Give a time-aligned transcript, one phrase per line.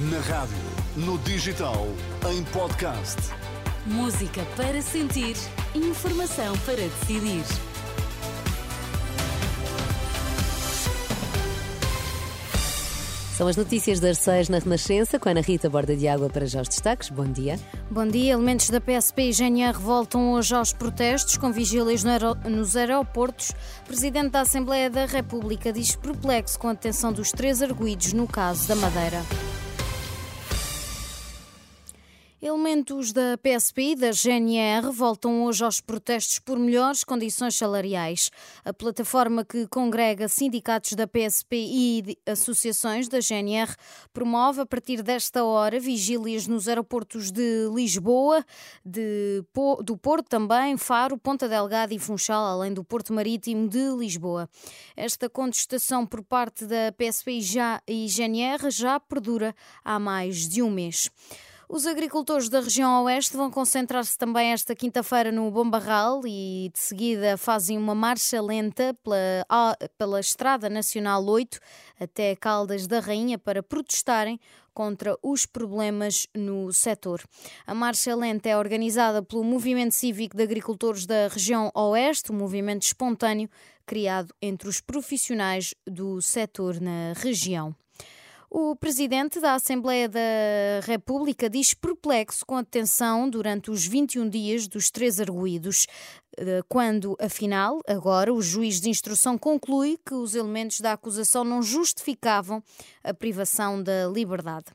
[0.00, 0.54] Na rádio,
[0.94, 1.88] no digital,
[2.30, 3.16] em podcast.
[3.84, 5.34] Música para sentir,
[5.74, 7.42] informação para decidir.
[13.36, 16.46] São as notícias das seis na Renascença, com a Ana Rita Borda de Água para
[16.46, 17.10] já os destaques.
[17.10, 17.58] Bom dia.
[17.90, 18.34] Bom dia.
[18.34, 22.04] Elementos da PSP e GNR voltam hoje aos protestos com vigílias
[22.48, 23.50] nos aeroportos.
[23.84, 28.68] Presidente da Assembleia da República diz perplexo com a detenção dos três arguídos no caso
[28.68, 29.24] da Madeira.
[32.40, 38.30] Elementos da PSP e da GNR voltam hoje aos protestos por melhores condições salariais.
[38.64, 43.74] A plataforma que congrega sindicatos da PSP e associações da GNR
[44.12, 48.44] promove a partir desta hora vigílias nos aeroportos de Lisboa,
[48.84, 49.42] de,
[49.82, 54.48] do Porto também, Faro, Ponta Delgada e Funchal, além do Porto Marítimo de Lisboa.
[54.96, 57.40] Esta contestação por parte da PSP
[57.88, 59.52] e, GNR já perdura
[59.84, 61.10] há mais de um mês.
[61.70, 67.36] Os agricultores da região oeste vão concentrar-se também esta quinta-feira no Bombarral e de seguida
[67.36, 71.60] fazem uma marcha lenta pela, pela Estrada Nacional 8
[72.00, 74.40] até Caldas da Rainha para protestarem
[74.72, 77.22] contra os problemas no setor.
[77.66, 82.84] A marcha lenta é organizada pelo Movimento Cívico de Agricultores da região Oeste, um movimento
[82.84, 83.50] espontâneo
[83.84, 87.76] criado entre os profissionais do setor na região.
[88.50, 90.20] O presidente da Assembleia da
[90.84, 95.86] República diz perplexo com a detenção durante os 21 dias dos três arguídos.
[96.40, 101.60] Eh, quando, afinal, agora o juiz de instrução conclui que os elementos da acusação não
[101.60, 102.62] justificavam
[103.02, 104.66] a privação da liberdade.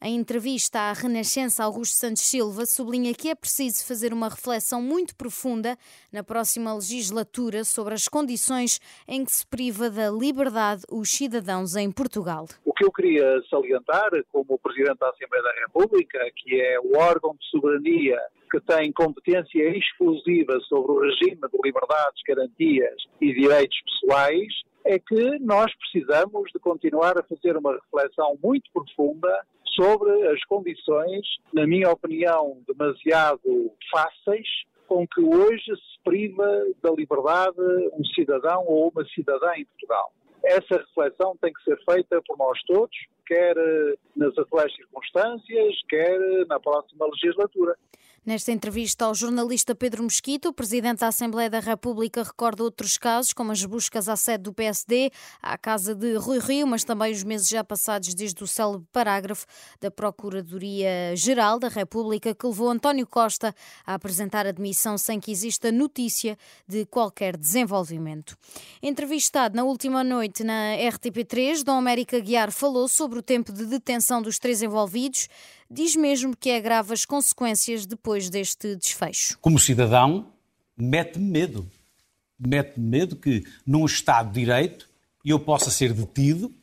[0.00, 5.16] Em entrevista à Renascença, Augusto Santos Silva sublinha que é preciso fazer uma reflexão muito
[5.16, 5.76] profunda
[6.12, 11.90] na próxima legislatura sobre as condições em que se priva da liberdade os cidadãos em
[11.90, 12.46] Portugal.
[12.64, 17.34] O que eu queria salientar, como Presidente da Assembleia da República, que é o órgão
[17.34, 24.52] de soberania que tem competência exclusiva sobre o regime de liberdades, garantias e direitos pessoais,
[24.84, 29.44] é que nós precisamos de continuar a fazer uma reflexão muito profunda
[29.74, 34.48] sobre as condições, na minha opinião, demasiado fáceis
[34.88, 37.60] com que hoje se priva da liberdade
[37.92, 40.12] um cidadão ou uma cidadã em Portugal.
[40.42, 43.54] Essa reflexão tem que ser feita por nós todos, quer
[44.16, 47.76] nas atuais circunstâncias, quer na próxima legislatura.
[48.26, 53.32] Nesta entrevista ao jornalista Pedro Mosquito, o presidente da Assembleia da República recorda outros casos,
[53.32, 57.24] como as buscas à sede do PSD, à casa de Rui Rio, mas também os
[57.24, 59.46] meses já passados desde o célebre parágrafo
[59.80, 63.54] da Procuradoria-Geral da República, que levou António Costa
[63.86, 66.36] a apresentar admissão sem que exista notícia
[66.66, 68.36] de qualquer desenvolvimento.
[68.82, 74.20] Entrevistado na última noite na RTP3, Dom América Guiar falou sobre o tempo de detenção
[74.20, 75.28] dos três envolvidos,
[75.70, 79.38] diz mesmo que é grave as consequências depois deste desfecho.
[79.40, 80.32] Como cidadão,
[80.76, 81.70] mete-me medo.
[82.38, 84.88] Mete-me medo que num Estado de Direito
[85.24, 86.54] eu possa ser detido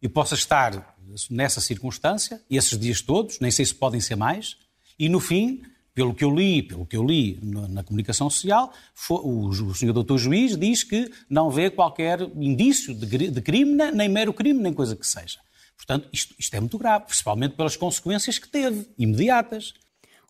[0.00, 0.96] e possa estar
[1.30, 4.56] nessa circunstância, esses dias todos, nem sei se podem ser mais,
[4.98, 5.62] e no fim,
[5.94, 8.72] pelo que eu li, pelo que eu li na comunicação social,
[9.10, 14.62] o, senhor doutor juiz diz que não vê qualquer indício de crime, nem mero crime,
[14.62, 15.40] nem coisa que seja.
[15.78, 19.72] Portanto, isto, isto é muito grave, principalmente pelas consequências que teve, imediatas.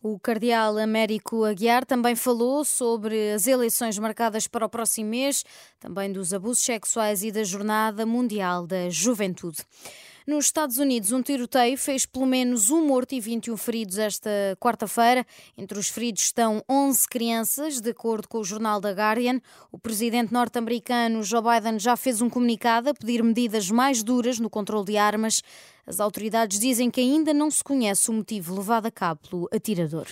[0.01, 5.45] O cardeal Américo Aguiar também falou sobre as eleições marcadas para o próximo mês,
[5.81, 9.59] também dos abusos sexuais e da Jornada Mundial da Juventude.
[10.29, 14.29] Nos Estados Unidos, um tiroteio fez pelo menos um morto e 21 feridos esta
[14.61, 15.27] quarta-feira.
[15.57, 19.41] Entre os feridos estão 11 crianças, de acordo com o jornal The Guardian.
[19.73, 24.51] O presidente norte-americano Joe Biden já fez um comunicado a pedir medidas mais duras no
[24.51, 25.43] controle de armas.
[25.87, 30.09] As autoridades dizem que ainda não se conhece o motivo levado a cabo pelo atirador.